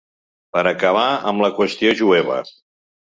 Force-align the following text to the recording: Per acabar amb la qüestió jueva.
Per 0.55 0.61
acabar 0.69 1.03
amb 1.31 1.43
la 1.45 1.49
qüestió 1.59 1.91
jueva. 2.01 2.39